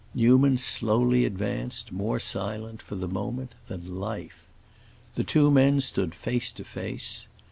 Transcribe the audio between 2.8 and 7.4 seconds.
for the moment, than life. The two men stood face to face.